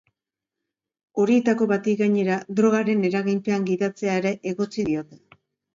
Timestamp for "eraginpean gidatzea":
3.13-4.19